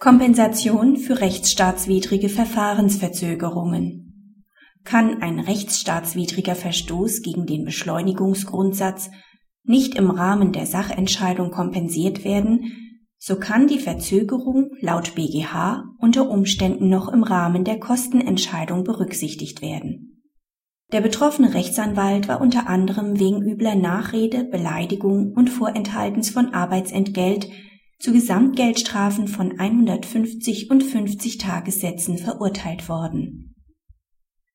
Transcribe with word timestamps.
Kompensation 0.00 0.96
für 0.96 1.20
rechtsstaatswidrige 1.20 2.28
Verfahrensverzögerungen 2.28 4.36
Kann 4.84 5.22
ein 5.22 5.40
rechtsstaatswidriger 5.40 6.54
Verstoß 6.54 7.22
gegen 7.22 7.46
den 7.46 7.64
Beschleunigungsgrundsatz 7.64 9.10
nicht 9.64 9.96
im 9.96 10.12
Rahmen 10.12 10.52
der 10.52 10.66
Sachentscheidung 10.66 11.50
kompensiert 11.50 12.22
werden, 12.22 13.00
so 13.18 13.40
kann 13.40 13.66
die 13.66 13.80
Verzögerung 13.80 14.70
laut 14.80 15.16
BGH 15.16 15.82
unter 15.98 16.30
Umständen 16.30 16.88
noch 16.88 17.12
im 17.12 17.24
Rahmen 17.24 17.64
der 17.64 17.80
Kostenentscheidung 17.80 18.84
berücksichtigt 18.84 19.62
werden. 19.62 20.22
Der 20.92 21.00
betroffene 21.00 21.54
Rechtsanwalt 21.54 22.28
war 22.28 22.40
unter 22.40 22.68
anderem 22.68 23.18
wegen 23.18 23.42
übler 23.42 23.74
Nachrede, 23.74 24.44
Beleidigung 24.44 25.32
und 25.32 25.50
Vorenthaltens 25.50 26.30
von 26.30 26.54
Arbeitsentgelt 26.54 27.50
zu 27.98 28.12
Gesamtgeldstrafen 28.12 29.26
von 29.26 29.58
150 29.58 30.70
und 30.70 30.82
50 30.82 31.38
Tagessätzen 31.38 32.18
verurteilt 32.18 32.88
worden. 32.88 33.54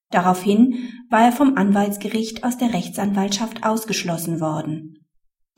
Daraufhin 0.10 0.90
war 1.10 1.24
er 1.24 1.32
vom 1.32 1.58
Anwaltsgericht 1.58 2.44
aus 2.44 2.58
der 2.58 2.74
Rechtsanwaltschaft 2.74 3.66
ausgeschlossen 3.66 4.40
worden. 4.40 5.06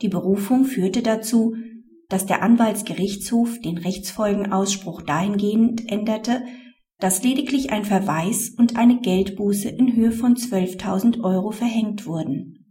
Die 0.02 0.10
Berufung 0.10 0.66
führte 0.66 1.02
dazu, 1.02 1.55
dass 2.10 2.26
der 2.26 2.41
Anwaltsgerichtshof 2.41 3.60
den 3.60 3.77
Rechtsfolgenausspruch 3.77 5.02
dahingehend 5.02 5.90
änderte, 5.91 6.44
dass 6.99 7.24
lediglich 7.24 7.72
ein 7.72 7.84
Verweis 7.84 8.52
und 8.58 8.77
eine 8.77 8.99
Geldbuße 8.99 9.70
in 9.70 9.96
Höhe 9.96 10.12
von 10.12 10.36
12.000 10.36 11.22
Euro 11.24 11.52
verhängt 11.52 12.05
wurden. 12.05 12.66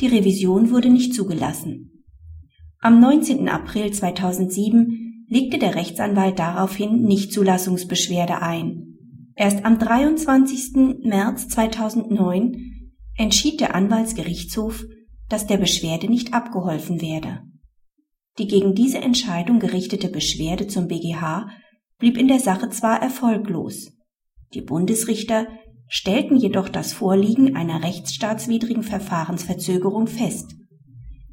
Die 0.00 0.08
Revision 0.08 0.70
wurde 0.70 0.90
nicht 0.90 1.14
zugelassen. 1.14 1.95
Am 2.80 3.00
19. 3.00 3.48
April 3.48 3.92
2007 3.92 5.24
legte 5.28 5.58
der 5.58 5.74
Rechtsanwalt 5.74 6.38
daraufhin 6.38 7.02
Nichtzulassungsbeschwerde 7.02 8.42
ein. 8.42 8.98
Erst 9.34 9.64
am 9.64 9.78
23. 9.78 11.02
März 11.02 11.48
2009 11.48 12.92
entschied 13.16 13.60
der 13.60 13.74
Anwaltsgerichtshof, 13.74 14.84
dass 15.28 15.46
der 15.46 15.56
Beschwerde 15.56 16.08
nicht 16.08 16.34
abgeholfen 16.34 17.00
werde. 17.00 17.42
Die 18.38 18.46
gegen 18.46 18.74
diese 18.74 18.98
Entscheidung 18.98 19.58
gerichtete 19.58 20.08
Beschwerde 20.08 20.66
zum 20.66 20.86
BGH 20.86 21.48
blieb 21.98 22.18
in 22.18 22.28
der 22.28 22.40
Sache 22.40 22.68
zwar 22.68 23.02
erfolglos. 23.02 23.92
Die 24.52 24.60
Bundesrichter 24.60 25.48
stellten 25.88 26.36
jedoch 26.36 26.68
das 26.68 26.92
Vorliegen 26.92 27.56
einer 27.56 27.82
rechtsstaatswidrigen 27.82 28.82
Verfahrensverzögerung 28.82 30.06
fest. 30.06 30.54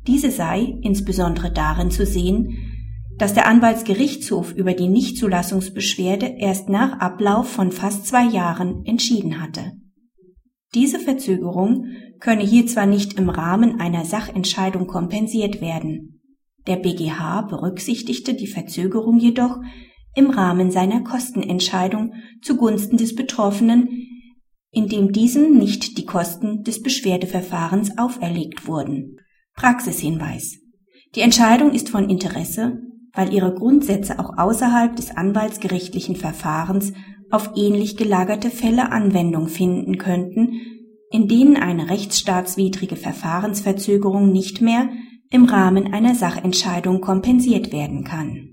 Diese 0.07 0.31
sei 0.31 0.77
insbesondere 0.81 1.51
darin 1.51 1.91
zu 1.91 2.05
sehen, 2.05 2.57
dass 3.17 3.33
der 3.33 3.47
Anwaltsgerichtshof 3.47 4.53
über 4.53 4.73
die 4.73 4.87
Nichtzulassungsbeschwerde 4.87 6.25
erst 6.39 6.67
nach 6.69 6.99
Ablauf 6.99 7.47
von 7.47 7.71
fast 7.71 8.07
zwei 8.07 8.25
Jahren 8.25 8.85
entschieden 8.85 9.41
hatte. 9.41 9.73
Diese 10.73 10.99
Verzögerung 10.99 11.85
könne 12.19 12.43
hier 12.43 12.65
zwar 12.65 12.87
nicht 12.87 13.13
im 13.19 13.29
Rahmen 13.29 13.79
einer 13.79 14.05
Sachentscheidung 14.05 14.87
kompensiert 14.87 15.61
werden. 15.61 16.21
Der 16.65 16.77
BGH 16.77 17.43
berücksichtigte 17.43 18.33
die 18.33 18.47
Verzögerung 18.47 19.19
jedoch 19.19 19.59
im 20.15 20.29
Rahmen 20.29 20.71
seiner 20.71 21.01
Kostenentscheidung 21.03 22.13
zugunsten 22.41 22.97
des 22.97 23.15
Betroffenen, 23.15 24.07
indem 24.71 25.11
diesem 25.11 25.57
nicht 25.57 25.97
die 25.97 26.05
Kosten 26.05 26.63
des 26.63 26.81
Beschwerdeverfahrens 26.81 27.97
auferlegt 27.97 28.67
wurden. 28.67 29.17
Praxishinweis. 29.55 30.57
Die 31.15 31.21
Entscheidung 31.21 31.71
ist 31.71 31.89
von 31.89 32.09
Interesse, 32.09 32.79
weil 33.13 33.33
ihre 33.33 33.53
Grundsätze 33.53 34.19
auch 34.19 34.37
außerhalb 34.37 34.95
des 34.95 35.15
anwaltsgerichtlichen 35.15 36.15
Verfahrens 36.15 36.93
auf 37.29 37.51
ähnlich 37.55 37.97
gelagerte 37.97 38.49
Fälle 38.49 38.91
Anwendung 38.91 39.47
finden 39.47 39.97
könnten, 39.97 40.59
in 41.11 41.27
denen 41.27 41.57
eine 41.57 41.89
rechtsstaatswidrige 41.89 42.95
Verfahrensverzögerung 42.95 44.31
nicht 44.31 44.61
mehr 44.61 44.89
im 45.29 45.45
Rahmen 45.45 45.93
einer 45.93 46.15
Sachentscheidung 46.15 47.01
kompensiert 47.01 47.71
werden 47.71 48.03
kann 48.03 48.49